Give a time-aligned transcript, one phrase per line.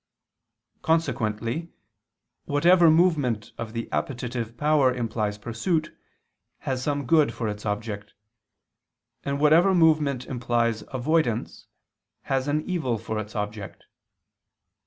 [0.81, 1.69] Consequently
[2.45, 5.95] whatever movement of the appetitive power implies pursuit,
[6.61, 8.15] has some good for its object:
[9.23, 11.67] and whatever movement implies avoidance,
[12.23, 13.85] has an evil for its object.